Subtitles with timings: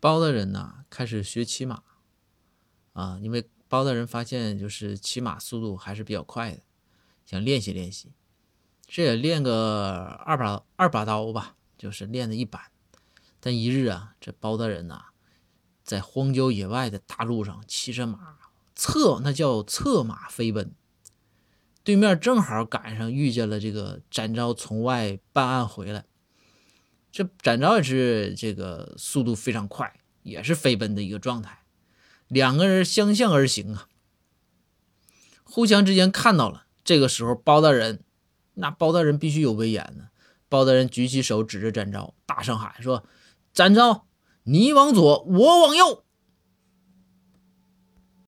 [0.00, 1.82] 包大人呢开始学骑马
[2.92, 6.62] 啊，因为包大人发现就是骑马速度还是比较快的，
[7.26, 8.12] 想练习练习，
[8.86, 12.62] 这也练个二把二把刀吧，就是练的一般。
[13.40, 15.06] 但一日啊，这包大人呐，
[15.84, 18.38] 在荒郊野外的大路上骑着马，
[18.74, 20.74] 策那叫策马飞奔，
[21.84, 26.04] 对面正好赶上遇见了这个展昭从外办案回来。
[27.18, 29.92] 这展昭也是这个速度非常快，
[30.22, 31.64] 也是飞奔的一个状态，
[32.28, 33.88] 两个人相向而行啊，
[35.42, 36.66] 互相之间看到了。
[36.84, 38.04] 这个时候，包大人，
[38.54, 40.10] 那包大人必须有威严呢。
[40.48, 43.04] 包大人举起手指着展昭，大声喊说
[43.52, 44.06] ：“展昭，
[44.44, 46.04] 你往左，我往右。”